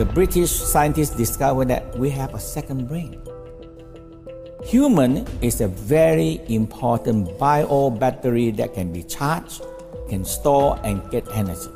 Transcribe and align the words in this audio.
the 0.00 0.06
British 0.06 0.50
scientists 0.50 1.14
discovered 1.14 1.68
that 1.68 1.84
we 1.98 2.08
have 2.08 2.32
a 2.32 2.40
second 2.40 2.88
brain. 2.88 3.20
Human 4.64 5.26
is 5.42 5.60
a 5.60 5.68
very 5.68 6.40
important 6.48 7.36
bio 7.36 7.90
battery 7.90 8.50
that 8.52 8.72
can 8.72 8.90
be 8.94 9.02
charged, 9.02 9.60
can 10.08 10.24
store 10.24 10.80
and 10.84 11.04
get 11.10 11.28
energy. 11.34 11.68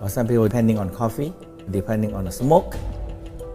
Or 0.00 0.08
some 0.08 0.26
people 0.26 0.48
depending 0.48 0.78
on 0.78 0.88
coffee, 0.88 1.34
depending 1.70 2.14
on 2.14 2.24
the 2.24 2.32
smoke, 2.32 2.76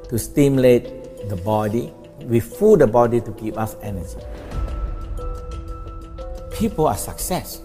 to 0.10 0.20
stimulate 0.20 0.86
the 1.28 1.36
body. 1.38 1.92
We 2.30 2.39
fool 2.39 2.78
the 2.78 2.86
body 2.86 3.21
to 3.21 3.32
give 3.32 3.57
us 3.57 3.76
energy. 3.82 4.21
People 6.54 6.86
are 6.86 6.98
success 6.98 7.60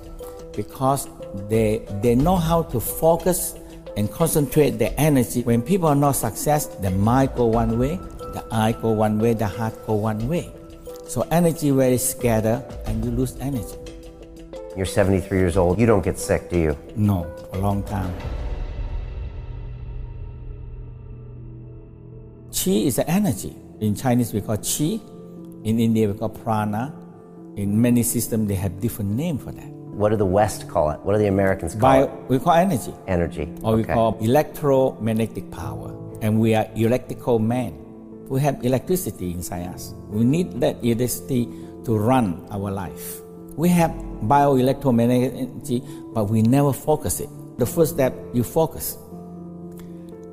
because 0.57 1.07
they, 1.51 1.85
they 2.01 2.15
know 2.15 2.37
how 2.37 2.63
to 2.63 2.81
focus 2.81 3.60
and 3.97 4.11
concentrate 4.11 4.79
their 4.79 4.95
energy. 4.97 5.43
When 5.43 5.63
people 5.63 5.89
are 5.89 5.95
not 5.95 6.13
success, 6.13 6.67
the 6.67 6.91
mind 6.91 7.31
go 7.37 7.47
one 7.47 7.79
way, 7.79 7.97
the 7.97 8.45
eye 8.51 8.73
go 8.73 8.91
one 8.91 9.19
way, 9.19 9.35
the 9.35 9.47
heart 9.47 9.75
go 9.87 9.95
one 9.95 10.29
way. 10.29 10.53
So 11.09 11.27
energy 11.31 11.71
very 11.71 11.99
scattered 11.99 12.65
and 12.87 13.05
you 13.05 13.11
lose 13.11 13.37
energy. 13.41 13.77
You're 14.77 14.87
73 14.87 15.39
years 15.39 15.57
old. 15.57 15.81
You 15.81 15.87
don't 15.87 16.05
get 16.05 16.19
sick, 16.19 16.49
do 16.49 16.59
you? 16.59 16.79
No, 16.95 17.27
a 17.53 17.59
long 17.59 17.83
time. 17.83 18.15
Qi 22.51 22.87
is 22.87 22.97
the 22.97 23.09
energy. 23.11 23.57
In 23.81 23.95
Chinese 23.95 24.33
we 24.33 24.41
call 24.41 24.59
Qi. 24.59 25.01
In 25.65 25.81
India 25.81 26.07
we 26.09 26.17
call 26.17 26.29
prana. 26.29 26.95
In 27.57 27.81
many 27.81 28.03
systems 28.03 28.47
they 28.49 28.55
have 28.55 28.81
different 28.81 29.11
name 29.11 29.39
for 29.39 29.51
that. 29.51 29.80
What 30.01 30.09
do 30.09 30.17
the 30.17 30.25
West 30.25 30.67
call 30.67 30.89
it? 30.89 30.99
What 31.05 31.13
do 31.13 31.19
the 31.19 31.27
Americans 31.29 31.75
call 31.75 31.81
Bio, 31.93 32.05
it? 32.05 32.11
we 32.29 32.39
call 32.39 32.55
energy. 32.55 32.95
Energy. 33.07 33.53
Or 33.63 33.77
we 33.77 33.83
Okay. 33.85 33.93
call 33.93 34.17
electromagnetic 34.23 35.51
power. 35.51 35.93
And 36.23 36.41
we 36.41 36.55
are 36.55 36.65
electrical 36.75 37.39
men. 37.39 37.77
We 38.33 38.41
have 38.41 38.65
electricity 38.65 39.31
inside 39.33 39.69
us. 39.69 39.93
We 40.09 40.25
need 40.25 40.59
that 40.65 40.81
electricity 40.83 41.53
to 41.85 41.99
run 41.99 42.41
our 42.51 42.71
life. 42.73 43.21
We 43.61 43.69
have 43.77 43.93
bioelectromagnetic 44.25 45.37
energy, 45.37 45.85
but 46.15 46.31
we 46.33 46.41
never 46.41 46.73
focus 46.73 47.21
it. 47.21 47.29
The 47.59 47.67
first 47.67 47.93
step, 47.93 48.17
you 48.33 48.43
focus. 48.43 48.97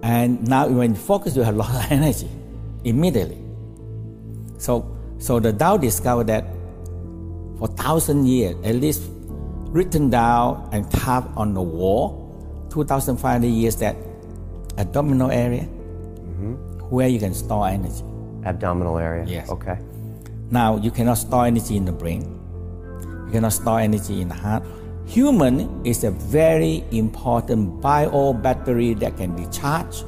And 0.02 0.48
now 0.48 0.70
when 0.70 0.92
you 0.96 1.02
focus, 1.02 1.36
you 1.36 1.44
have 1.44 1.56
a 1.56 1.58
lot 1.60 1.76
of 1.76 1.92
energy 1.92 2.30
immediately. 2.86 3.44
So, 4.60 4.88
so 5.20 5.42
the 5.42 5.52
Tao 5.52 5.76
discovered 5.76 6.28
that 6.28 6.46
for 7.60 7.68
thousand 7.68 8.28
years, 8.28 8.56
at 8.64 8.76
least 8.76 9.04
written 9.70 10.10
down 10.10 10.70
and 10.72 10.90
carved 10.92 11.30
on 11.38 11.54
the 11.54 11.62
wall, 11.62 12.24
2,500 12.70 13.48
years 13.48 13.76
that 13.78 13.96
abdominal 14.78 15.32
area 15.32 15.64
mm-hmm. 15.64 16.54
where 16.90 17.08
you 17.08 17.20
can 17.20 17.34
store 17.34 17.68
energy. 17.68 18.04
Abdominal 18.46 18.98
area. 18.98 19.26
Yes. 19.26 19.50
Okay. 19.50 19.78
Now 20.50 20.78
you 20.78 20.92
cannot 20.92 21.16
store 21.16 21.46
energy 21.46 21.76
in 21.76 21.86
the 21.86 21.92
brain. 21.92 22.22
You 23.26 23.32
cannot 23.32 23.54
store 23.54 23.80
energy 23.80 24.22
in 24.22 24.30
the 24.30 24.36
heart. 24.36 24.64
Human 25.08 25.86
is 25.86 26.04
a 26.04 26.12
very 26.12 26.84
important 26.92 27.82
bio 27.82 28.34
battery 28.34 28.94
that 28.96 29.18
can 29.18 29.36
be 29.36 29.46
charged, 29.52 30.04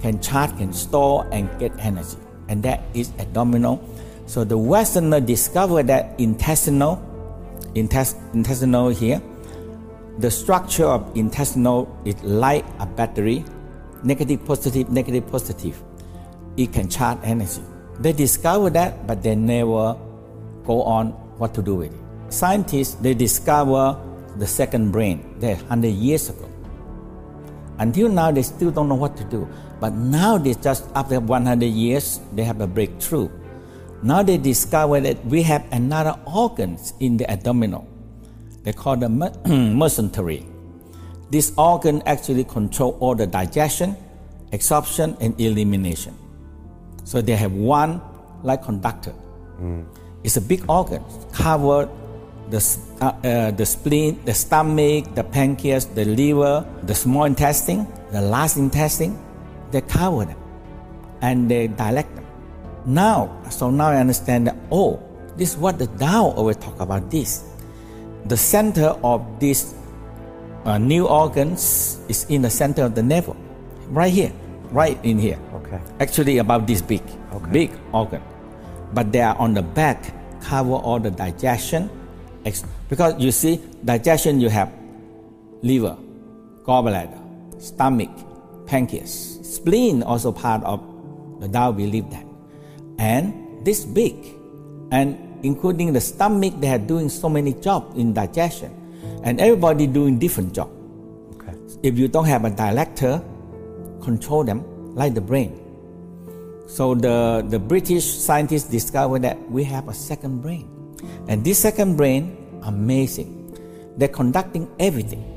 can 0.00 0.20
charge, 0.20 0.56
can 0.58 0.72
store 0.72 1.26
and 1.32 1.48
get 1.58 1.72
energy. 1.78 2.18
And 2.48 2.62
that 2.64 2.82
is 2.94 3.12
abdominal. 3.18 3.82
So 4.26 4.44
the 4.44 4.58
Westerner 4.58 5.20
discovered 5.20 5.86
that 5.88 6.18
intestinal, 6.18 7.02
intest, 7.74 8.16
intestinal 8.34 8.88
here, 8.88 9.22
the 10.18 10.30
structure 10.30 10.86
of 10.86 11.16
intestinal 11.16 11.88
is 12.04 12.22
like 12.22 12.64
a 12.78 12.86
battery, 12.86 13.44
negative, 14.04 14.44
positive, 14.44 14.90
negative, 14.90 15.26
positive. 15.30 15.82
It 16.56 16.72
can 16.72 16.88
charge 16.88 17.18
energy. 17.24 17.62
They 17.98 18.12
discovered 18.12 18.74
that, 18.74 19.06
but 19.06 19.22
they 19.22 19.34
never 19.34 19.96
go 20.64 20.82
on 20.82 21.10
what 21.38 21.54
to 21.54 21.62
do 21.62 21.76
with 21.76 21.92
it. 21.92 22.00
Scientists 22.32 22.94
they 22.96 23.14
discover 23.14 23.98
the 24.36 24.46
second 24.46 24.92
brain 24.92 25.36
there 25.38 25.56
100 25.56 25.88
years 25.88 26.28
ago. 26.30 26.48
Until 27.78 28.08
now, 28.08 28.30
they 28.30 28.42
still 28.42 28.70
don't 28.70 28.88
know 28.88 28.94
what 28.94 29.16
to 29.16 29.24
do. 29.24 29.48
But 29.80 29.92
now, 29.94 30.38
they 30.38 30.54
just 30.54 30.86
after 30.94 31.18
100 31.20 31.66
years, 31.66 32.20
they 32.32 32.44
have 32.44 32.60
a 32.60 32.66
breakthrough. 32.66 33.28
Now 34.02 34.22
they 34.22 34.36
discover 34.36 35.00
that 35.00 35.24
we 35.26 35.42
have 35.42 35.64
another 35.72 36.18
organs 36.26 36.94
in 36.98 37.16
the 37.16 37.30
abdominal. 37.30 37.86
They 38.64 38.72
call 38.72 38.96
the 38.96 39.06
mesentery. 39.06 40.46
This 41.32 41.54
organ 41.56 42.02
actually 42.04 42.44
control 42.44 42.98
all 43.00 43.14
the 43.14 43.26
digestion, 43.26 43.96
absorption, 44.52 45.16
and 45.18 45.32
elimination. 45.40 46.14
So 47.04 47.22
they 47.22 47.36
have 47.36 47.52
one 47.52 48.02
like 48.42 48.62
conductor. 48.62 49.14
It's 50.24 50.36
a 50.36 50.42
big 50.42 50.68
organ, 50.68 51.02
covered 51.32 51.88
the, 52.50 52.60
uh, 53.00 53.06
uh, 53.06 53.50
the 53.52 53.64
spleen, 53.64 54.22
the 54.26 54.34
stomach, 54.34 55.14
the 55.14 55.24
pancreas, 55.24 55.86
the 55.86 56.04
liver, 56.04 56.66
the 56.82 56.94
small 56.94 57.24
intestine, 57.24 57.86
the 58.10 58.20
large 58.20 58.56
intestine. 58.56 59.18
They 59.70 59.80
cover 59.80 60.26
them 60.26 60.38
and 61.22 61.50
they 61.50 61.68
dilate 61.68 62.14
them. 62.14 62.26
Now, 62.84 63.30
so 63.50 63.70
now 63.70 63.88
I 63.88 63.98
understand 63.98 64.46
that, 64.48 64.56
oh, 64.70 65.00
this 65.36 65.52
is 65.52 65.56
what 65.56 65.78
the 65.78 65.86
Tao 65.86 66.32
always 66.36 66.56
talk 66.56 66.80
about 66.80 67.10
this. 67.10 67.44
The 68.26 68.36
center 68.36 68.96
of 69.02 69.24
this 69.40 69.74
uh, 70.64 70.78
new 70.78 71.06
organs 71.06 72.00
is 72.08 72.24
in 72.28 72.42
the 72.42 72.50
center 72.50 72.84
of 72.84 72.94
the 72.94 73.02
navel, 73.02 73.36
right 73.88 74.12
here, 74.12 74.32
right 74.70 74.98
in 75.04 75.18
here. 75.18 75.38
Okay. 75.54 75.80
Actually, 76.00 76.38
about 76.38 76.66
this 76.66 76.82
big, 76.82 77.02
Okay. 77.32 77.50
big 77.50 77.70
organ, 77.92 78.22
but 78.94 79.10
they 79.12 79.20
are 79.20 79.36
on 79.38 79.54
the 79.54 79.62
back, 79.62 80.12
cover 80.40 80.74
all 80.74 80.98
the 80.98 81.10
digestion, 81.10 81.88
because 82.88 83.14
you 83.18 83.30
see, 83.30 83.60
digestion 83.84 84.40
you 84.40 84.48
have 84.48 84.72
liver, 85.62 85.96
gallbladder, 86.64 87.18
stomach, 87.62 88.10
pancreas, 88.66 89.38
spleen 89.42 90.02
also 90.02 90.32
part 90.32 90.62
of 90.64 90.80
the 91.40 91.48
Tao 91.48 91.72
believe 91.72 92.08
that, 92.10 92.24
and 92.98 93.64
this 93.64 93.84
big, 93.84 94.14
and 94.90 95.16
including 95.42 95.92
the 95.92 96.00
stomach, 96.00 96.54
they 96.60 96.68
are 96.68 96.78
doing 96.78 97.08
so 97.08 97.28
many 97.28 97.54
jobs 97.54 97.96
in 97.98 98.12
digestion, 98.12 98.72
and 99.24 99.40
everybody 99.40 99.86
doing 99.86 100.18
different 100.18 100.52
job. 100.52 100.70
Okay. 101.34 101.54
If 101.82 101.98
you 101.98 102.08
don't 102.08 102.26
have 102.26 102.44
a 102.44 102.50
director, 102.50 103.22
control 104.02 104.44
them 104.44 104.64
like 104.94 105.14
the 105.14 105.20
brain. 105.20 105.58
So 106.66 106.94
the, 106.94 107.44
the 107.48 107.58
British 107.58 108.04
scientists 108.04 108.70
discovered 108.70 109.22
that 109.22 109.38
we 109.50 109.64
have 109.64 109.88
a 109.88 109.94
second 109.94 110.40
brain. 110.40 110.68
And 111.28 111.44
this 111.44 111.58
second 111.58 111.96
brain, 111.96 112.36
amazing. 112.62 113.58
They're 113.96 114.08
conducting 114.08 114.70
everything. 114.78 115.28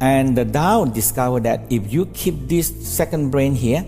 And 0.00 0.36
the 0.36 0.44
Tao 0.44 0.84
discovered 0.84 1.44
that 1.44 1.60
if 1.70 1.92
you 1.92 2.06
keep 2.06 2.46
this 2.46 2.68
second 2.86 3.30
brain 3.30 3.54
here 3.54 3.84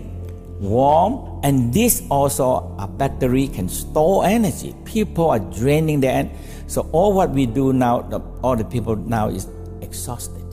warm, 0.59 1.39
and 1.43 1.73
this 1.73 2.03
also 2.09 2.75
a 2.79 2.87
battery 2.87 3.47
can 3.47 3.69
store 3.69 4.25
energy. 4.25 4.75
People 4.85 5.29
are 5.29 5.39
draining 5.39 5.99
their 6.01 6.11
energy. 6.13 6.35
So 6.67 6.87
all 6.91 7.13
what 7.13 7.29
we 7.31 7.45
do 7.45 7.73
now, 7.73 8.01
the, 8.01 8.19
all 8.43 8.55
the 8.55 8.65
people 8.65 8.95
now 8.95 9.29
is 9.29 9.47
exhausted 9.81 10.43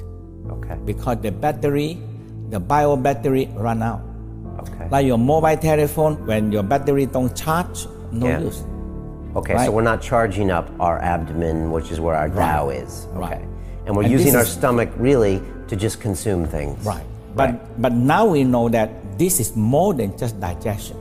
Okay. 0.51 0.77
because 0.85 1.19
the 1.23 1.33
battery, 1.33 1.99
the 2.51 2.61
bio 2.61 2.97
battery 2.97 3.49
run 3.57 3.83
out. 3.83 4.01
Okay. 4.61 4.89
Like 4.91 5.07
your 5.07 5.19
mobile 5.19 5.57
telephone, 5.57 6.25
when 6.27 6.53
your 6.53 6.63
battery 6.63 7.07
don't 7.07 7.35
charge, 7.35 7.87
no 8.13 8.27
Yeah. 8.29 8.41
use. 8.41 8.63
Okay, 9.35 9.59
so 9.65 9.73
we're 9.73 9.83
not 9.83 10.01
charging 10.01 10.53
up 10.53 10.71
our 10.79 11.01
abdomen, 11.01 11.73
which 11.73 11.91
is 11.91 11.99
where 12.01 12.15
our 12.15 12.29
Tao 12.29 12.69
is. 12.69 13.09
Okay. 13.17 13.19
Right. 13.19 13.45
And 13.87 13.97
we're 13.97 14.05
And 14.05 14.13
using 14.13 14.37
our 14.37 14.45
stomach 14.45 14.89
really 14.97 15.43
to 15.67 15.75
just 15.75 15.99
consume 16.01 16.47
things. 16.47 16.79
Right. 16.87 17.03
But 17.35 17.51
Right. 17.51 17.83
but 17.83 17.93
now 17.93 18.27
we 18.27 18.45
know 18.45 18.69
that 18.69 18.91
this 19.19 19.41
is 19.41 19.57
more 19.57 19.95
than 19.95 20.17
just 20.17 20.39
digestion. 20.41 20.97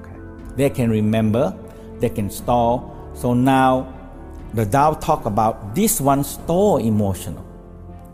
Okay. 0.00 0.16
They 0.56 0.70
can 0.70 0.90
remember, 0.90 1.56
they 2.00 2.08
can 2.08 2.30
store. 2.30 2.94
So 3.14 3.34
now 3.34 3.92
the 4.54 4.64
Tao 4.64 4.94
talk 4.94 5.26
about 5.26 5.74
this 5.74 6.00
one 6.00 6.24
store 6.24 6.80
emotional, 6.80 7.44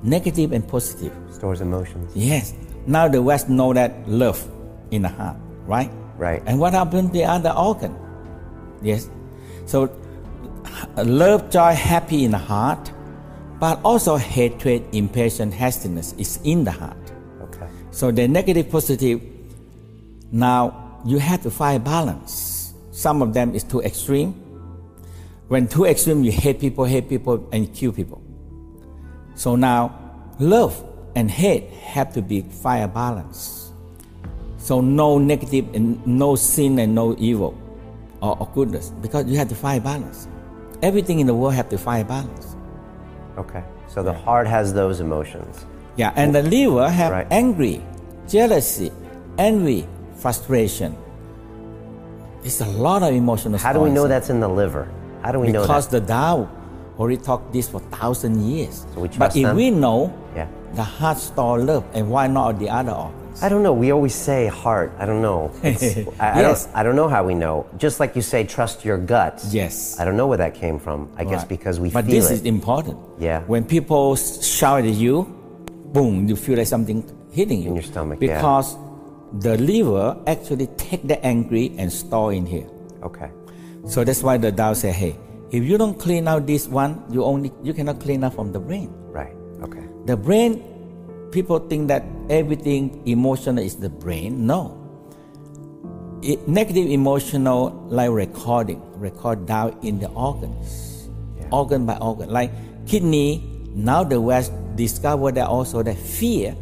negative 0.02 0.52
and 0.52 0.66
positive. 0.66 1.12
Stores 1.30 1.60
emotions. 1.60 2.10
Yes. 2.14 2.54
Now 2.86 3.08
the 3.08 3.22
West 3.22 3.48
know 3.48 3.72
that 3.72 4.08
love 4.08 4.46
in 4.90 5.02
the 5.02 5.08
heart, 5.08 5.36
right? 5.66 5.90
Right. 6.16 6.42
And 6.46 6.60
what 6.60 6.74
happened 6.74 7.12
to 7.12 7.18
the 7.18 7.24
other 7.24 7.50
organ? 7.50 7.96
Yes. 8.82 9.08
So 9.66 9.90
love, 10.96 11.50
joy, 11.50 11.72
happy 11.72 12.24
in 12.24 12.32
the 12.32 12.38
heart, 12.38 12.92
but 13.58 13.80
also 13.84 14.16
hatred, 14.16 14.82
impatience, 14.92 15.54
hastiness 15.54 16.12
is 16.18 16.38
in 16.44 16.64
the 16.64 16.70
heart. 16.70 16.96
So 17.94 18.10
the 18.10 18.26
negative, 18.26 18.70
positive. 18.70 19.22
Now 20.32 21.00
you 21.06 21.18
have 21.18 21.44
to 21.44 21.50
find 21.50 21.84
balance. 21.84 22.74
Some 22.90 23.22
of 23.22 23.32
them 23.32 23.54
is 23.54 23.62
too 23.62 23.82
extreme. 23.82 24.32
When 25.46 25.68
too 25.68 25.84
extreme, 25.84 26.24
you 26.24 26.32
hate 26.32 26.58
people, 26.58 26.86
hate 26.86 27.08
people, 27.08 27.48
and 27.52 27.72
kill 27.72 27.92
people. 27.92 28.20
So 29.36 29.54
now, 29.54 29.94
love 30.40 30.82
and 31.14 31.30
hate 31.30 31.70
have 31.70 32.12
to 32.14 32.22
be 32.22 32.40
fire 32.40 32.88
balance. 32.88 33.70
So 34.56 34.80
no 34.80 35.18
negative 35.18 35.72
and 35.72 36.04
no 36.04 36.34
sin 36.34 36.80
and 36.80 36.96
no 36.96 37.14
evil 37.16 37.56
or, 38.20 38.36
or 38.40 38.50
goodness 38.54 38.90
because 39.02 39.26
you 39.26 39.38
have 39.38 39.48
to 39.50 39.54
find 39.54 39.84
balance. 39.84 40.26
Everything 40.82 41.20
in 41.20 41.28
the 41.28 41.34
world 41.34 41.54
have 41.54 41.68
to 41.68 41.78
find 41.78 42.08
balance. 42.08 42.56
Okay. 43.38 43.62
So 43.86 44.02
the 44.02 44.12
heart 44.12 44.48
has 44.48 44.74
those 44.74 44.98
emotions. 44.98 45.64
Yeah, 45.96 46.12
and 46.16 46.34
the 46.34 46.42
liver 46.42 46.88
have 46.90 47.12
Right. 47.12 47.26
angry, 47.30 47.80
jealousy, 48.28 48.90
envy, 49.38 49.86
frustration. 50.16 50.96
It's 52.42 52.60
a 52.60 52.66
lot 52.66 53.02
of 53.02 53.14
emotional. 53.14 53.58
How 53.58 53.72
do 53.72 53.80
we 53.80 53.90
know 53.90 54.06
that's 54.08 54.28
in 54.30 54.40
the 54.40 54.48
liver? 54.48 54.88
How 55.22 55.32
do 55.32 55.40
we 55.40 55.50
know 55.50 55.62
Because 55.62 55.86
the 55.88 56.00
Tao 56.00 56.48
already 56.98 57.16
talked 57.16 57.52
this 57.52 57.68
for 57.68 57.80
thousand 57.90 58.42
years. 58.44 58.84
So 58.94 59.00
we 59.00 59.08
but 59.08 59.34
if 59.36 59.42
them? 59.42 59.56
we 59.56 59.70
know 59.70 60.12
Yeah. 60.36 60.46
the 60.74 60.82
heart 60.82 61.18
store 61.18 61.58
love, 61.58 61.84
and 61.94 62.10
why 62.10 62.26
not 62.26 62.58
the 62.58 62.68
other 62.68 62.92
organs? 62.92 63.42
I 63.42 63.48
don't 63.48 63.62
know. 63.64 63.72
We 63.72 63.90
always 63.90 64.14
say 64.14 64.46
heart. 64.46 64.92
I 64.98 65.06
don't 65.06 65.22
know. 65.22 65.50
I, 65.64 65.68
I 65.68 66.40
Yes. 66.40 66.66
don't, 66.66 66.76
I 66.76 66.82
don't 66.84 66.94
know 66.94 67.08
how 67.08 67.24
we 67.24 67.34
know. 67.34 67.66
Just 67.78 67.98
like 67.98 68.14
you 68.14 68.22
say, 68.22 68.44
trust 68.44 68.84
your 68.84 68.98
gut. 68.98 69.42
Yes. 69.50 69.96
I 69.98 70.04
don't 70.04 70.16
know 70.16 70.26
where 70.28 70.38
that 70.38 70.54
came 70.54 70.78
from. 70.78 71.08
I 71.16 71.24
guess 71.24 71.42
because 71.44 71.80
we 71.80 71.90
But 71.90 72.04
feel 72.04 72.14
this 72.14 72.30
it. 72.30 72.34
is 72.34 72.42
important. 72.42 72.98
Yeah. 73.18 73.40
When 73.48 73.64
people 73.64 74.14
shout 74.14 74.84
at 74.84 74.94
you, 74.94 75.33
boom, 75.94 76.26
you 76.28 76.34
feel 76.36 76.58
like 76.58 76.66
something 76.66 77.00
hitting 77.30 77.62
you 77.62 77.68
In 77.70 77.74
your 77.80 77.86
stomach, 77.86 78.18
yeah. 78.20 78.34
because 78.36 78.76
the 79.40 79.56
liver 79.58 80.18
actually 80.26 80.66
take 80.76 81.06
the 81.06 81.18
angry 81.24 81.72
and 81.78 81.90
store 81.92 82.32
in 82.34 82.44
here. 82.46 82.66
okay. 83.02 83.30
So 83.86 84.02
that's 84.02 84.22
why 84.24 84.38
the 84.40 84.50
Tao 84.50 84.72
say, 84.72 84.92
hey, 84.92 85.12
if 85.52 85.62
you 85.62 85.76
don't 85.76 85.98
clean 86.00 86.26
out 86.26 86.46
this 86.46 86.66
one, 86.66 87.04
you 87.12 87.22
only 87.22 87.52
you 87.62 87.74
cannot 87.76 88.00
clean 88.00 88.24
out 88.24 88.32
from 88.34 88.50
the 88.50 88.58
brain. 88.58 88.88
Right. 89.12 89.36
Okay. 89.60 89.84
The 90.06 90.16
brain, 90.16 90.64
people 91.30 91.58
think 91.68 91.88
that 91.88 92.02
everything 92.32 93.02
emotional 93.06 93.60
is 93.62 93.76
the 93.76 93.90
brain. 93.92 94.46
No. 94.48 94.80
It, 96.24 96.48
negative 96.48 96.88
emotional 96.88 97.76
like 97.92 98.08
recording, 98.10 98.80
record 98.96 99.44
down 99.44 99.76
in 99.84 100.00
the 100.00 100.08
organs, 100.16 101.10
organ 101.52 101.84
by 101.84 101.98
organ. 102.00 102.30
Like 102.32 102.50
kidney, 102.88 103.44
now 103.74 104.04
the 104.04 104.20
West 104.20 104.52
discovered 104.76 105.34
that 105.34 105.48
also 105.48 105.82
the 105.82 105.94
fear 105.94 106.56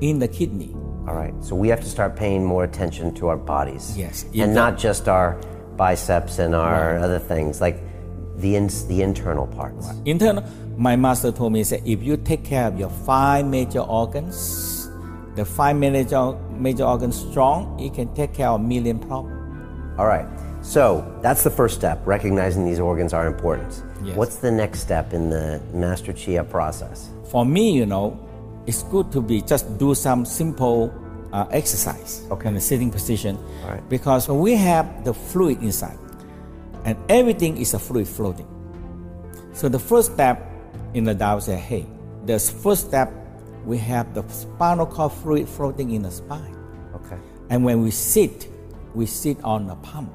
in 0.00 0.18
the 0.18 0.28
kidney. 0.28 0.72
All 1.06 1.14
right. 1.14 1.34
So 1.44 1.54
we 1.54 1.68
have 1.68 1.80
to 1.80 1.88
start 1.88 2.16
paying 2.16 2.44
more 2.44 2.64
attention 2.64 3.14
to 3.16 3.28
our 3.28 3.36
bodies. 3.36 3.96
Yes. 3.96 4.24
And 4.34 4.54
not 4.54 4.78
just 4.78 5.08
our 5.08 5.38
biceps 5.76 6.38
and 6.38 6.54
our 6.54 6.96
other 6.98 7.18
things, 7.18 7.60
like 7.60 7.78
the 8.36 8.56
ins 8.56 8.86
the 8.86 9.02
internal 9.02 9.46
parts. 9.46 9.88
Internal, 10.04 10.44
my 10.76 10.96
master 10.96 11.30
told 11.30 11.52
me, 11.52 11.62
say, 11.62 11.82
if 11.84 12.02
you 12.02 12.16
take 12.16 12.44
care 12.44 12.66
of 12.66 12.78
your 12.78 12.90
five 12.90 13.46
major 13.46 13.80
organs, 13.80 14.88
the 15.36 15.44
five 15.44 15.76
major, 15.76 16.32
major 16.50 16.84
organs 16.84 17.16
strong, 17.16 17.78
it 17.78 17.92
can 17.94 18.12
take 18.14 18.32
care 18.32 18.48
of 18.48 18.60
a 18.60 18.64
million 18.64 18.98
problems. 18.98 19.98
All 19.98 20.06
right. 20.06 20.26
So 20.64 21.04
that's 21.20 21.44
the 21.44 21.50
first 21.50 21.74
step, 21.74 22.00
recognizing 22.06 22.64
these 22.64 22.80
organs 22.80 23.12
are 23.12 23.26
important. 23.26 23.82
Yes. 24.02 24.16
What's 24.16 24.36
the 24.36 24.50
next 24.50 24.80
step 24.80 25.12
in 25.12 25.28
the 25.28 25.60
Master 25.74 26.12
Chia 26.12 26.42
process? 26.42 27.10
For 27.30 27.44
me, 27.44 27.72
you 27.72 27.84
know, 27.84 28.18
it's 28.66 28.82
good 28.84 29.12
to 29.12 29.20
be 29.20 29.42
just 29.42 29.76
do 29.76 29.94
some 29.94 30.24
simple 30.24 30.92
uh, 31.34 31.46
exercise 31.50 32.26
Okay. 32.30 32.48
in 32.48 32.56
a 32.56 32.60
sitting 32.60 32.90
position 32.90 33.38
right. 33.66 33.86
because 33.90 34.26
we 34.28 34.54
have 34.54 35.04
the 35.04 35.12
fluid 35.12 35.62
inside 35.62 35.98
and 36.86 36.96
everything 37.10 37.58
is 37.58 37.74
a 37.74 37.78
fluid 37.78 38.08
floating. 38.08 38.48
So 39.52 39.68
the 39.68 39.78
first 39.78 40.14
step 40.14 40.50
in 40.94 41.04
the 41.04 41.14
Tao 41.14 41.40
say, 41.40 41.56
hey, 41.56 41.86
the 42.24 42.38
first 42.38 42.86
step 42.88 43.12
we 43.66 43.76
have 43.78 44.14
the 44.14 44.26
spinal 44.28 44.86
cord 44.86 45.12
fluid 45.12 45.46
floating 45.46 45.90
in 45.90 46.02
the 46.02 46.10
spine. 46.10 46.56
Okay. 46.94 47.18
And 47.50 47.64
when 47.64 47.82
we 47.82 47.90
sit, 47.90 48.48
we 48.94 49.04
sit 49.04 49.36
on 49.44 49.66
the 49.66 49.74
pump. 49.76 50.10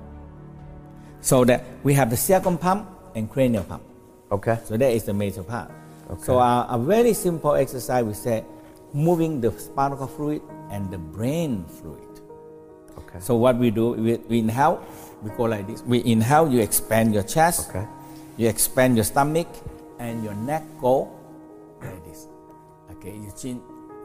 So 1.22 1.44
that 1.46 1.64
we 1.84 1.94
have 1.94 2.10
the 2.10 2.18
second 2.18 2.60
pump 2.60 2.88
and 3.16 3.30
cranial 3.30 3.64
pump. 3.64 3.84
Okay. 4.32 4.60
So 4.66 4.78
that 4.78 4.92
is 4.92 5.04
the 5.04 5.14
major 5.14 5.44
part. 5.44 5.72
Okay. 6.10 6.24
So 6.24 6.40
uh, 6.40 6.68
a 6.70 6.78
very 6.80 7.14
simple 7.14 7.54
exercise 7.56 8.04
we 8.04 8.14
said 8.14 8.46
moving 8.94 9.42
the 9.42 9.52
spinal 9.60 10.08
fluid 10.08 10.42
and 10.72 10.90
the 10.92 10.98
brain 10.98 11.66
fluid. 11.66 12.22
Okay. 12.98 13.20
So 13.20 13.36
what 13.36 13.58
we 13.58 13.72
do, 13.72 13.92
we, 13.94 14.18
we 14.18 14.40
inhale, 14.40 14.84
we 15.22 15.32
go 15.32 15.44
like 15.44 15.68
this. 15.68 15.82
We 15.84 16.04
inhale, 16.06 16.52
you 16.52 16.60
expand 16.62 17.14
your 17.14 17.24
chest, 17.24 17.70
Okay. 17.70 17.86
you 18.38 18.48
expand 18.48 18.96
your 18.96 19.06
stomach, 19.06 19.48
and 20.00 20.24
your 20.24 20.34
neck 20.34 20.64
go 20.80 21.12
like 21.82 22.04
this. 22.06 22.28
Okay, 22.92 23.16
your 23.16 23.32
chin 23.32 23.62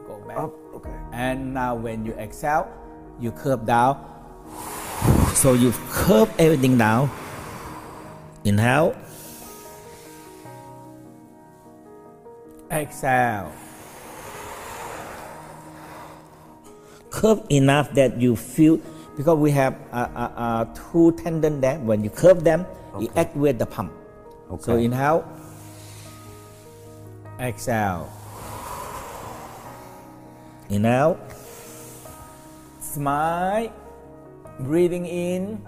go 0.07 0.23
back. 0.27 0.37
Up. 0.37 0.53
Okay. 0.75 0.95
And 1.11 1.53
now 1.53 1.75
when 1.75 2.05
you 2.05 2.13
exhale, 2.13 2.67
you 3.19 3.31
curve 3.31 3.65
down. 3.65 3.99
So 5.35 5.53
you 5.53 5.71
curve 5.91 6.33
everything 6.39 6.77
down. 6.77 7.11
Inhale. 8.45 8.95
Exhale. 12.71 13.51
Curve 17.11 17.45
enough 17.49 17.93
that 17.93 18.19
you 18.19 18.35
feel, 18.35 18.79
because 19.15 19.37
we 19.37 19.51
have 19.51 19.75
uh, 19.91 20.07
uh, 20.15 20.31
uh, 20.35 20.65
two 20.73 21.11
tendon 21.21 21.61
there. 21.61 21.77
When 21.79 22.03
you 22.03 22.09
curve 22.09 22.43
them, 22.43 22.65
you 22.99 23.11
activate 23.15 23.59
the 23.59 23.65
pump. 23.65 23.93
Okay. 24.49 24.63
So 24.63 24.75
inhale. 24.77 25.23
Exhale. 27.39 28.09
Inhale. 30.69 31.19
Smile. 32.79 33.71
Breathing 34.59 35.05
in 35.05 35.61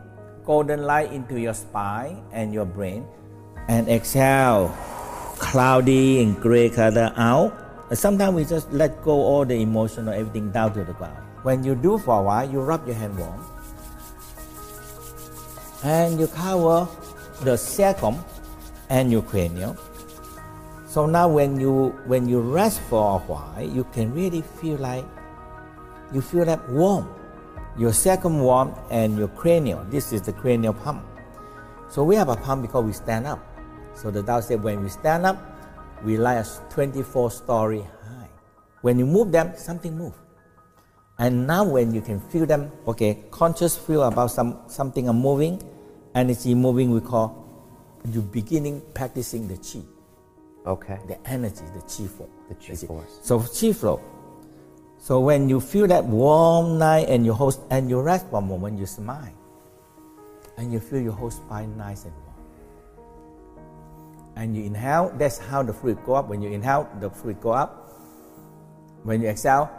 golden 0.45 0.83
light 0.87 1.11
into 1.11 1.39
your 1.39 1.53
spine 1.53 2.23
and 2.31 2.53
your 2.53 2.65
brain. 2.65 3.05
And 3.67 3.89
exhale. 3.89 4.71
Cloudy 5.37 6.23
and 6.23 6.39
gray 6.39 6.69
color 6.69 7.11
out. 7.15 7.53
Sometimes 7.93 8.35
we 8.35 8.45
just 8.45 8.71
let 8.71 9.03
go 9.03 9.11
all 9.11 9.45
the 9.45 9.55
emotional 9.55 10.13
everything 10.13 10.51
down 10.51 10.73
to 10.73 10.83
the 10.83 10.93
ground. 10.93 11.19
When 11.43 11.63
you 11.63 11.75
do 11.75 11.97
for 11.97 12.19
a 12.19 12.23
while, 12.23 12.49
you 12.49 12.59
rub 12.59 12.87
your 12.87 12.95
hand 12.95 13.17
warm. 13.17 13.43
And 15.83 16.19
you 16.19 16.27
cover 16.27 16.87
the 17.43 17.55
sacrum 17.57 18.23
and 18.89 19.11
your 19.11 19.21
cranium. 19.21 19.77
So 20.87 21.05
now 21.05 21.27
when 21.27 21.59
you 21.59 21.93
when 22.07 22.27
you 22.27 22.41
rest 22.41 22.81
for 22.89 23.15
a 23.15 23.19
while, 23.19 23.61
you 23.61 23.83
can 23.93 24.13
really 24.13 24.41
feel 24.41 24.77
like 24.77 25.05
you 26.11 26.21
feel 26.21 26.45
that 26.45 26.67
warm. 26.69 27.07
Your 27.77 27.93
second 27.93 28.39
warm 28.39 28.73
and 28.89 29.17
your 29.17 29.27
cranial. 29.29 29.83
This 29.89 30.11
is 30.11 30.21
the 30.21 30.33
cranial 30.33 30.73
pump. 30.73 31.05
So 31.89 32.03
we 32.03 32.15
have 32.15 32.29
a 32.29 32.35
pump 32.35 32.63
because 32.63 32.83
we 32.83 32.93
stand 32.93 33.27
up. 33.27 33.39
So 33.93 34.11
the 34.11 34.23
Tao 34.23 34.39
said 34.39 34.63
when 34.63 34.83
we 34.83 34.89
stand 34.89 35.25
up, 35.25 35.37
we 36.03 36.17
lie 36.17 36.43
24 36.69 37.31
story 37.31 37.81
high. 38.03 38.29
When 38.81 38.99
you 38.99 39.05
move 39.05 39.31
them, 39.31 39.53
something 39.55 39.97
move. 39.97 40.13
And 41.19 41.47
now 41.47 41.63
when 41.63 41.93
you 41.93 42.01
can 42.01 42.19
feel 42.19 42.45
them, 42.45 42.71
okay, 42.87 43.23
conscious 43.31 43.75
feel 43.75 44.03
about 44.03 44.31
some 44.31 44.59
something 44.67 45.09
are 45.09 45.13
moving, 45.13 45.61
energy 46.13 46.53
moving, 46.53 46.91
we 46.91 47.01
call 47.01 47.43
you 48.11 48.21
beginning 48.21 48.81
practicing 48.93 49.47
the 49.47 49.57
chi 49.57 49.81
Okay. 50.67 50.99
the 51.07 51.17
energy, 51.27 51.63
the 51.73 51.81
chi 51.81 52.07
flow. 52.07 52.29
The 52.49 52.55
chi 52.55 52.75
force. 52.75 53.19
So 53.23 53.39
chi 53.39 53.71
flow. 53.71 54.01
So 54.99 55.19
when 55.19 55.47
you 55.47 55.61
feel 55.61 55.87
that 55.87 56.03
warm 56.05 56.77
night 56.79 57.07
and 57.07 57.25
you 57.25 57.33
hold 57.33 57.57
and 57.69 57.89
you 57.89 58.01
rest 58.01 58.27
for 58.29 58.39
a 58.39 58.41
moment, 58.41 58.77
you 58.77 58.85
smile, 58.85 59.31
and 60.57 60.73
you 60.73 60.79
feel 60.79 60.99
your 60.99 61.13
whole 61.13 61.31
spine 61.31 61.77
nice 61.77 62.03
and 62.03 62.13
warm. 62.13 62.25
And 64.35 64.55
you 64.55 64.63
inhale. 64.65 65.13
That's 65.17 65.37
how 65.37 65.63
the 65.63 65.73
fluid 65.73 65.97
go 66.05 66.15
up. 66.15 66.27
When 66.27 66.41
you 66.41 66.51
inhale, 66.51 66.89
the 66.99 67.09
fluid 67.09 67.39
go 67.41 67.51
up. 67.51 67.89
When 69.03 69.21
you 69.21 69.29
exhale, 69.29 69.69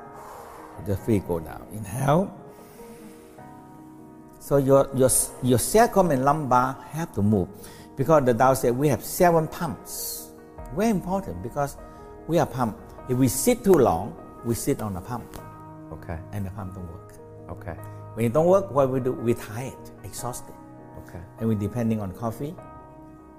the 0.87 0.97
fluid 0.97 1.27
go 1.29 1.41
down. 1.41 1.67
Inhale. 1.73 2.33
So 4.41 4.57
your 4.57 4.89
your 4.95 5.11
your 5.43 5.59
sacrum 5.59 6.11
and 6.11 6.25
lumbar 6.25 6.79
have 6.93 7.13
to 7.15 7.23
move, 7.23 7.49
because 7.97 8.25
the 8.25 8.33
Tao 8.33 8.55
said 8.55 8.73
we 8.75 8.89
have 8.89 9.05
seven 9.05 9.47
pumps. 9.47 10.31
Very 10.75 10.91
important 10.91 11.43
because 11.43 11.77
we 12.27 12.39
are 12.39 12.47
pump. 12.47 12.79
If 13.11 13.19
we 13.19 13.29
sit 13.29 13.63
too 13.63 13.75
long, 13.75 14.17
we 14.45 14.55
sit 14.55 14.81
on 14.83 14.97
a 14.97 15.01
pump, 15.01 15.25
Okay. 15.93 16.19
and 16.33 16.47
the 16.47 16.51
pump 16.51 16.75
don't 16.75 16.89
work. 16.91 17.13
Okay. 17.51 17.77
When 18.15 18.27
it 18.27 18.33
don't 18.33 18.47
work, 18.47 18.71
what 18.71 18.91
we 18.91 19.01
do? 19.01 19.13
We 19.13 19.35
tired, 19.35 19.79
exhausted, 20.05 20.55
Okay. 21.03 21.21
and 21.39 21.49
we 21.49 21.55
depending 21.55 22.01
on 22.01 22.13
coffee, 22.13 22.55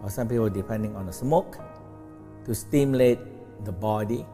or 0.03 0.09
some 0.09 0.27
people 0.27 0.49
depending 0.49 0.95
on 0.95 1.05
the 1.05 1.13
smoke, 1.13 1.57
to 2.45 2.55
stimulate 2.55 3.19
the 3.65 3.71
body, 3.71 4.25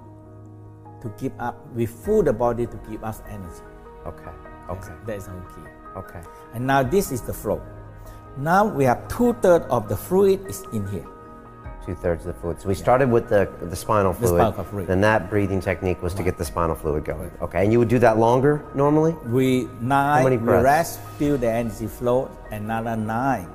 to 1.01 1.09
keep 1.17 1.33
up. 1.39 1.55
We 1.75 1.85
fool 1.85 2.23
the 2.23 2.33
body 2.33 2.65
to 2.67 2.77
give 2.89 3.03
us 3.03 3.21
energy. 3.29 3.63
Okay. 4.05 4.23
That's- 4.25 4.89
Okay. 4.89 4.93
That 5.05 5.17
is 5.17 5.27
our 5.27 5.41
key. 5.53 5.61
Okay. 5.97 6.21
And 6.53 6.65
now 6.65 6.81
this 6.83 7.11
is 7.11 7.21
the 7.21 7.33
flow. 7.33 7.61
Now 8.37 8.65
we 8.65 8.83
have 8.85 9.07
two 9.07 9.33
thirds 9.41 9.65
of 9.69 9.87
the 9.87 9.95
fluid 9.95 10.45
is 10.47 10.63
in 10.73 10.85
here. 10.87 11.05
Two 11.85 11.93
thirds 11.95 12.25
of 12.25 12.33
the 12.33 12.41
fluid. 12.41 12.59
So 12.61 12.67
we 12.67 12.73
started 12.75 13.11
with 13.11 13.29
the 13.29 13.47
the 13.61 13.75
spinal 13.75 14.13
fluid. 14.13 14.41
spinal 14.41 14.63
fluid. 14.63 14.87
Then 14.87 15.01
that 15.01 15.29
breathing 15.29 15.61
technique 15.61 16.01
was 16.01 16.13
to 16.15 16.23
get 16.23 16.37
the 16.37 16.45
spinal 16.45 16.75
fluid 16.75 17.05
going. 17.05 17.29
Okay, 17.41 17.63
and 17.63 17.71
you 17.71 17.77
would 17.79 17.89
do 17.89 17.99
that 17.99 18.17
longer 18.17 18.63
normally? 18.73 19.13
We 19.27 19.69
nine, 19.81 20.17
How 20.17 20.23
many 20.23 20.37
we 20.37 20.47
rest, 20.49 20.99
feel 21.19 21.37
the 21.37 21.49
energy 21.51 21.85
flow, 21.87 22.29
another 22.51 22.95
nine. 22.95 23.47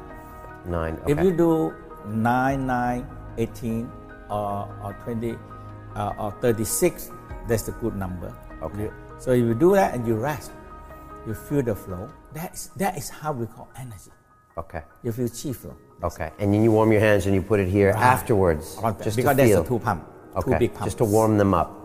Nine. 0.66 0.94
Okay. 1.02 1.12
If 1.12 1.18
you 1.24 1.32
do 1.32 1.74
9, 2.06 2.66
9, 2.66 3.06
18, 3.38 3.90
or, 4.30 4.68
or 4.84 4.92
20, 5.04 5.36
uh, 5.96 6.12
or 6.18 6.30
36, 6.40 7.10
that's 7.48 7.68
a 7.68 7.72
good 7.72 7.96
number. 7.96 8.32
Okay. 8.62 8.82
You- 8.82 8.92
so 9.18 9.32
if 9.32 9.38
you 9.44 9.54
do 9.54 9.72
that 9.74 9.94
and 9.94 10.06
you 10.06 10.14
rest, 10.16 10.50
you 11.26 11.34
feel 11.34 11.62
the 11.62 11.74
flow. 11.74 12.08
That 12.32 12.54
is, 12.54 12.70
that 12.76 12.96
is 12.96 13.08
how 13.10 13.32
we 13.32 13.46
call 13.46 13.68
energy. 13.76 14.12
okay. 14.56 14.82
You 15.02 15.12
feel 15.12 15.28
chi 15.28 15.52
flow. 15.52 15.76
Okay. 16.02 16.30
And 16.38 16.52
then 16.52 16.62
you 16.64 16.72
warm 16.72 16.92
your 16.92 17.00
hands 17.00 17.26
and 17.26 17.34
you 17.34 17.42
put 17.42 17.60
it 17.60 17.68
here 17.68 17.90
afterwards, 17.90 18.76
just 19.02 19.16
because 19.16 19.32
to 19.32 19.36
there's 19.36 19.50
feel. 19.50 19.62
a 19.62 19.66
two 19.66 19.78
pump, 19.78 20.06
okay. 20.36 20.52
two 20.52 20.58
big 20.58 20.72
pumps. 20.72 20.84
Just 20.86 20.98
to 20.98 21.04
warm 21.04 21.36
them 21.38 21.54
up. 21.54 21.76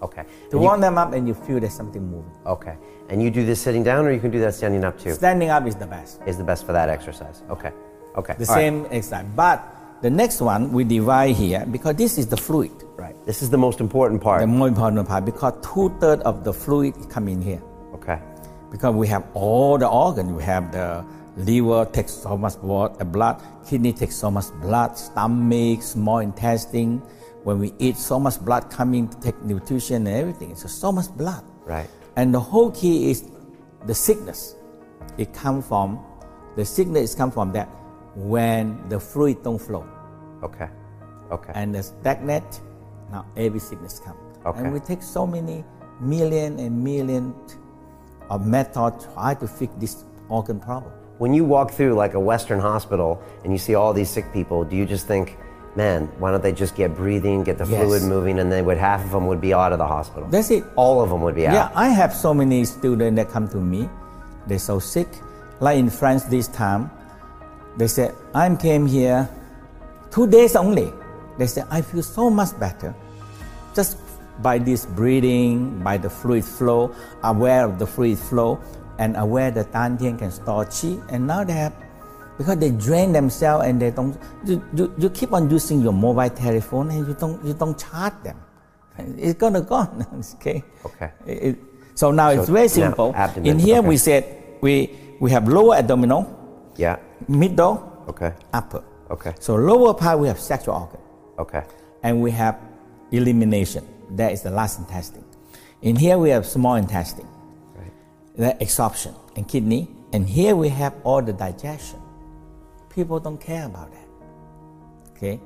Okay. 0.00 0.22
To 0.22 0.28
And 0.52 0.52
you- 0.52 0.58
warm 0.60 0.80
them 0.80 0.96
up 0.96 1.12
and 1.12 1.26
you 1.26 1.34
feel 1.34 1.58
there's 1.58 1.74
something 1.74 2.02
moving. 2.08 2.30
Okay. 2.46 2.76
And 3.08 3.20
you 3.22 3.30
do 3.30 3.44
this 3.44 3.60
sitting 3.60 3.82
down, 3.82 4.06
or 4.06 4.12
you 4.12 4.20
can 4.20 4.30
do 4.30 4.38
that 4.40 4.54
standing 4.54 4.84
up 4.84 4.96
too. 4.98 5.12
Standing 5.12 5.50
up 5.50 5.66
is 5.66 5.74
the 5.74 5.86
best. 5.86 6.20
Is 6.26 6.36
the 6.38 6.44
best 6.44 6.64
for 6.66 6.72
that 6.72 6.88
exercise. 6.88 7.42
Okay. 7.50 7.72
Okay. 8.16 8.34
The 8.38 8.46
All 8.48 8.54
right. 8.54 8.60
same 8.60 8.86
exercise. 8.92 9.26
But 9.34 9.58
the 10.02 10.10
next 10.10 10.40
one 10.40 10.72
we 10.72 10.84
divide 10.84 11.34
here 11.34 11.66
because 11.68 11.96
this 11.96 12.16
is 12.16 12.28
the 12.28 12.36
fluid. 12.36 12.70
Right. 12.96 13.16
This 13.26 13.42
is 13.42 13.50
the 13.50 13.58
most 13.58 13.80
important 13.80 14.20
part. 14.22 14.40
The 14.40 14.46
more 14.46 14.68
important 14.68 15.08
part 15.08 15.24
because 15.24 15.54
two 15.62 15.92
thirds 15.98 16.22
of 16.22 16.44
the 16.44 16.52
fluid 16.52 16.94
come 17.10 17.26
in 17.26 17.42
here. 17.42 17.62
okay. 17.94 18.20
because 18.70 18.94
we 18.94 19.06
have 19.08 19.24
all 19.34 19.78
the 19.78 19.88
organs. 19.88 20.30
We 20.30 20.42
have 20.44 20.70
the 20.70 21.02
liver 21.38 21.84
takes 21.86 22.12
so 22.12 22.36
much 22.36 22.60
blood, 22.60 23.00
uh, 23.00 23.04
blood, 23.04 23.40
kidney 23.66 23.92
takes 23.92 24.16
so 24.16 24.30
much 24.30 24.46
blood, 24.60 24.98
stomach, 24.98 25.82
small 25.82 26.18
intestine. 26.18 26.98
When 27.44 27.60
we 27.60 27.72
eat, 27.78 27.96
so 27.96 28.18
much 28.18 28.40
blood 28.40 28.68
coming 28.70 29.08
to 29.08 29.20
take 29.20 29.40
nutrition 29.42 30.06
and 30.06 30.16
everything. 30.16 30.54
So 30.56 30.66
so 30.68 30.92
much 30.92 31.08
blood. 31.16 31.44
Right. 31.64 31.88
And 32.16 32.34
the 32.34 32.40
whole 32.40 32.70
key 32.72 33.10
is 33.10 33.30
the 33.86 33.94
sickness. 33.94 34.56
It 35.16 35.32
comes 35.32 35.66
from 35.66 36.04
the 36.56 36.64
sickness 36.64 37.14
come 37.14 37.30
from 37.30 37.52
that 37.52 37.68
when 38.16 38.88
the 38.88 38.98
fluid 38.98 39.42
don't 39.44 39.58
flow 39.60 39.86
Okay. 40.42 40.68
Okay. 41.30 41.52
and 41.54 41.74
the 41.74 41.82
stagnant, 41.82 42.62
now 43.12 43.24
every 43.36 43.60
sickness 43.60 44.00
come. 44.04 44.16
Okay. 44.44 44.58
And 44.58 44.72
we 44.72 44.80
take 44.80 45.02
so 45.02 45.26
many 45.26 45.64
million 46.00 46.58
and 46.58 46.82
million 46.82 47.34
of 48.30 48.46
method 48.46 48.94
try 49.14 49.34
to 49.34 49.46
fix 49.46 49.72
this 49.78 50.04
organ 50.28 50.58
problem. 50.58 50.92
When 51.18 51.34
you 51.34 51.44
walk 51.44 51.72
through 51.72 51.94
like 51.94 52.14
a 52.14 52.20
Western 52.20 52.60
hospital 52.60 53.22
and 53.44 53.52
you 53.52 53.58
see 53.58 53.74
all 53.74 53.92
these 53.92 54.08
sick 54.10 54.32
people, 54.32 54.64
do 54.64 54.76
you 54.76 54.86
just 54.86 55.06
think, 55.06 55.36
man, 55.76 56.06
why 56.18 56.30
don't 56.30 56.42
they 56.42 56.52
just 56.52 56.74
get 56.76 56.94
breathing, 56.94 57.42
get 57.44 57.58
the 57.58 57.66
Yes. 57.66 57.82
fluid 57.84 58.02
moving, 58.02 58.38
and 58.38 58.50
then 58.50 58.64
would 58.64 58.78
half 58.78 59.04
of 59.04 59.10
them 59.10 59.26
would 59.26 59.40
be 59.40 59.52
out 59.52 59.72
of 59.72 59.78
the 59.78 59.86
hospital? 59.86 60.28
That's 60.30 60.50
it. 60.50 60.64
all 60.76 61.02
of 61.02 61.10
them 61.10 61.20
would 61.22 61.34
be 61.34 61.46
out. 61.46 61.54
Yeah, 61.54 61.70
I 61.74 61.88
have 61.88 62.14
so 62.14 62.32
many 62.32 62.64
students 62.64 63.16
that 63.16 63.30
come 63.30 63.48
to 63.48 63.56
me. 63.58 63.88
They're 64.46 64.58
so 64.58 64.78
sick. 64.78 65.08
Like 65.60 65.78
in 65.78 65.90
France 65.90 66.24
this 66.24 66.46
time, 66.48 66.90
they 67.76 67.88
said, 67.88 68.14
I 68.34 68.54
came 68.56 68.86
here 68.86 69.28
two 70.10 70.26
days 70.26 70.54
only. 70.56 70.92
They 71.38 71.46
said, 71.46 71.66
I 71.70 71.82
feel 71.82 72.02
so 72.02 72.30
much 72.30 72.58
better. 72.58 72.94
Just 73.74 73.98
by 74.40 74.58
this 74.58 74.86
breathing, 74.86 75.82
by 75.82 75.96
the 75.98 76.08
fluid 76.10 76.44
flow, 76.44 76.94
aware 77.22 77.64
of 77.64 77.78
the 77.78 77.86
fluid 77.86 78.18
flow, 78.18 78.58
and 78.98 79.16
aware 79.16 79.50
that 79.50 79.72
Dantian 79.72 80.18
can 80.18 80.30
store 80.30 80.64
qi. 80.66 81.00
And 81.10 81.26
now 81.26 81.44
they 81.44 81.52
have, 81.54 81.72
because 82.36 82.58
they 82.58 82.70
drain 82.70 83.12
themselves 83.12 83.66
and 83.66 83.80
they 83.80 83.90
don't, 83.90 84.16
you, 84.44 84.62
you, 84.74 84.94
you 84.98 85.10
keep 85.10 85.32
on 85.32 85.50
using 85.50 85.80
your 85.80 85.92
mobile 85.92 86.28
telephone 86.30 86.90
and 86.90 87.06
you 87.06 87.14
don't, 87.14 87.44
you 87.44 87.54
don't 87.54 87.78
charge 87.78 88.14
them. 88.22 88.36
It's 89.16 89.38
gonna 89.38 89.60
gone, 89.62 90.06
okay? 90.34 90.62
Okay. 90.84 91.10
It- 91.26 91.42
it- 91.42 91.58
so 91.94 92.12
now 92.12 92.28
it's 92.30 92.46
So 92.46 92.52
very 92.52 92.66
now 92.68 92.72
simple. 92.74 93.12
abdomen, 93.16 93.46
In 93.50 93.58
here 93.58 93.78
okay. 93.78 93.88
we 93.88 93.96
said 93.96 94.22
we 94.60 94.90
we 95.20 95.32
have 95.32 95.48
lower 95.48 95.74
abdominal, 95.74 96.26
Yeah. 96.76 96.96
middle, 97.26 97.82
Okay. 98.08 98.32
upper. 98.54 98.84
Okay. 99.10 99.34
So 99.40 99.56
lower 99.56 99.94
part 99.94 100.20
we 100.20 100.28
have 100.28 100.38
sexual 100.38 100.74
organ, 100.76 101.00
Okay. 101.40 101.62
and 102.04 102.22
we 102.22 102.30
have 102.30 102.54
elimination. 103.10 103.82
That 104.14 104.30
is 104.32 104.42
the 104.42 104.50
last 104.50 104.78
intestine. 104.78 105.24
In 105.82 105.96
here 105.96 106.18
we 106.18 106.30
have 106.30 106.46
small 106.46 106.76
intestine. 106.76 107.26
The 108.38 108.56
absorption 108.62 109.14
and 109.36 109.46
kidney, 109.46 109.88
and 110.14 110.26
here 110.26 110.56
we 110.56 110.70
have 110.70 110.94
all 111.04 111.20
the 111.20 111.34
digestion. 111.34 112.00
People 112.88 113.20
don't 113.20 113.40
care 113.40 113.66
about 113.66 113.92
that. 113.92 114.08
Okay, 115.10 115.38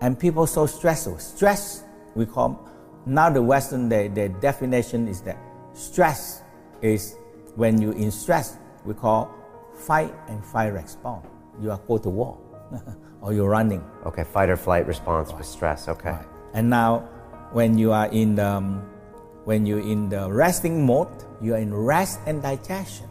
and 0.00 0.18
people 0.18 0.46
so 0.46 0.64
stressful. 0.64 1.18
Stress 1.18 1.84
we 2.14 2.24
call 2.24 2.66
now 3.04 3.28
the 3.28 3.42
Western 3.42 3.88
the, 3.88 4.08
the 4.08 4.30
definition 4.40 5.06
is 5.08 5.20
that 5.22 5.36
stress 5.74 6.42
is 6.80 7.16
when 7.56 7.82
you 7.82 7.92
in 7.92 8.10
stress 8.10 8.56
we 8.84 8.94
call 8.94 9.30
fight 9.74 10.14
and 10.28 10.44
fight 10.44 10.68
response. 10.68 11.26
You 11.60 11.70
are 11.70 11.78
go 11.78 11.98
to 11.98 12.08
war 12.08 12.38
or 13.20 13.32
you're 13.32 13.48
running. 13.48 13.84
Okay. 14.06 14.24
Fight 14.24 14.48
or 14.48 14.56
flight 14.56 14.86
response 14.86 15.32
with 15.32 15.46
stress. 15.46 15.88
Okay. 15.88 16.10
Right. 16.10 16.26
And 16.54 16.70
now, 16.70 17.08
when 17.52 17.78
you 17.78 17.92
are 17.92 18.06
in 18.06 18.36
the, 18.36 18.46
um, 18.46 18.88
when 19.50 19.66
you're 19.66 19.82
in 19.82 20.08
the 20.08 20.30
resting 20.30 20.86
mode, 20.86 21.10
you 21.42 21.54
are 21.54 21.58
in 21.58 21.74
rest 21.74 22.20
and 22.30 22.40
digestion. 22.40 23.10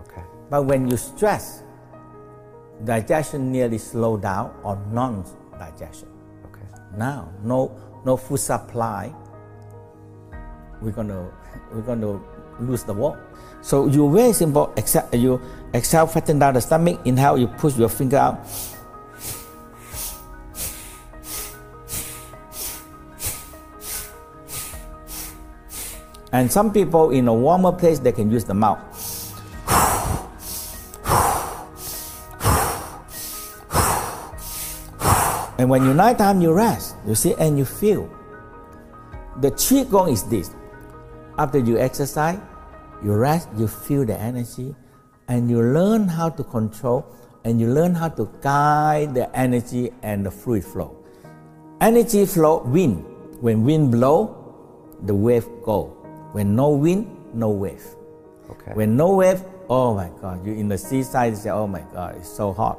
Okay. 0.00 0.26
But 0.50 0.66
when 0.66 0.90
you 0.90 0.96
stress, 0.96 1.62
digestion 2.82 3.52
nearly 3.52 3.78
slow 3.78 4.16
down 4.16 4.50
or 4.64 4.74
non-digestion. 4.90 6.08
Okay. 6.50 6.66
Now, 6.98 7.30
no, 7.44 7.70
no 8.04 8.16
food 8.16 8.40
supply. 8.40 9.14
We're 10.82 10.90
gonna, 10.90 11.30
we're 11.70 11.86
gonna 11.86 12.18
lose 12.58 12.82
the 12.82 12.92
war. 12.92 13.14
So 13.62 13.86
you 13.86 14.10
very 14.10 14.32
simple. 14.32 14.74
Except 14.76 15.14
you 15.14 15.40
exhale, 15.72 16.08
fatten 16.08 16.40
down 16.40 16.54
the 16.54 16.60
stomach. 16.60 16.98
Inhale, 17.04 17.38
you 17.38 17.46
push 17.46 17.76
your 17.76 17.90
finger 17.90 18.16
out. 18.16 18.42
And 26.32 26.50
some 26.50 26.72
people 26.72 27.10
in 27.10 27.26
a 27.28 27.34
warmer 27.34 27.72
place, 27.72 27.98
they 27.98 28.12
can 28.12 28.30
use 28.30 28.44
the 28.44 28.54
mouth. 28.54 28.78
And 35.58 35.68
when 35.68 35.84
you 35.84 35.92
nighttime, 35.92 36.40
you 36.40 36.52
rest. 36.52 36.96
You 37.06 37.14
see, 37.14 37.34
and 37.34 37.58
you 37.58 37.66
feel. 37.66 38.08
The 39.40 39.50
qigong 39.50 40.12
is 40.12 40.22
this. 40.24 40.54
After 41.36 41.58
you 41.58 41.78
exercise, 41.78 42.38
you 43.04 43.12
rest, 43.12 43.48
you 43.58 43.68
feel 43.68 44.06
the 44.06 44.18
energy, 44.18 44.74
and 45.28 45.50
you 45.50 45.60
learn 45.60 46.08
how 46.08 46.30
to 46.30 46.44
control, 46.44 47.04
and 47.44 47.60
you 47.60 47.68
learn 47.68 47.94
how 47.94 48.08
to 48.08 48.30
guide 48.40 49.14
the 49.14 49.28
energy 49.36 49.92
and 50.02 50.24
the 50.24 50.30
fluid 50.30 50.64
flow. 50.64 50.96
Energy 51.80 52.24
flow, 52.24 52.62
wind. 52.64 53.04
When 53.40 53.64
wind 53.64 53.90
blow, 53.92 54.96
the 55.02 55.14
wave 55.14 55.48
go. 55.62 55.99
When 56.32 56.54
no 56.54 56.70
wind, 56.70 57.06
no 57.34 57.50
wave. 57.50 57.84
Okay. 58.50 58.72
When 58.74 58.96
no 58.96 59.14
wave, 59.16 59.42
oh 59.68 59.94
my 59.94 60.10
God, 60.20 60.44
you 60.46 60.54
in 60.54 60.68
the 60.68 60.78
seaside, 60.78 61.32
you 61.32 61.36
say, 61.36 61.50
oh 61.50 61.66
my 61.66 61.82
God, 61.92 62.16
it's 62.16 62.28
so 62.28 62.52
hot. 62.52 62.78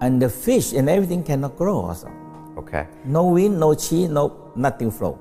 And 0.00 0.20
the 0.20 0.28
fish 0.28 0.72
and 0.72 0.88
everything 0.88 1.22
cannot 1.22 1.56
grow 1.56 1.80
also. 1.80 2.10
Okay. 2.56 2.86
No 3.04 3.26
wind, 3.28 3.58
no 3.58 3.74
chi, 3.74 4.06
no 4.08 4.52
nothing 4.56 4.90
flow. 4.90 5.18